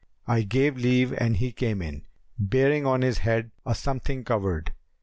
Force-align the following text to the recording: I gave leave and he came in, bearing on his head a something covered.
I 0.25 0.41
gave 0.41 0.77
leave 0.77 1.13
and 1.13 1.37
he 1.37 1.51
came 1.51 1.79
in, 1.79 2.07
bearing 2.39 2.87
on 2.87 3.03
his 3.03 3.19
head 3.19 3.51
a 3.67 3.75
something 3.75 4.23
covered. 4.23 4.73